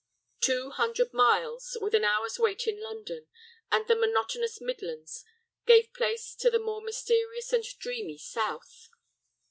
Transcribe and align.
Two 0.39 0.71
hundred 0.71 1.13
miles, 1.13 1.77
with 1.79 1.93
an 1.93 2.03
hour's 2.03 2.39
wait 2.39 2.65
in 2.65 2.81
London, 2.81 3.27
and 3.71 3.85
the 3.87 3.95
monotonous 3.95 4.59
Midlands 4.59 5.23
gave 5.67 5.93
place 5.93 6.33
to 6.37 6.49
the 6.49 6.57
more 6.57 6.81
mysterious 6.81 7.53
and 7.53 7.63
dreamy 7.77 8.17
south. 8.17 8.89